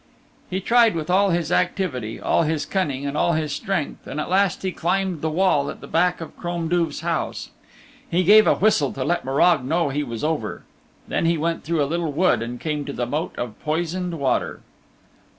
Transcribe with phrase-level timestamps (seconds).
[0.49, 4.31] He tried with all his activity, all his cunning and all his strength, and at
[4.31, 7.51] last he climbed the wall at the back of Crom Duv's house.
[8.09, 10.63] He gave a whistle to let Morag know he was over.
[11.07, 14.61] Then he went through a little wood and came to the Moat of Poisoned Water.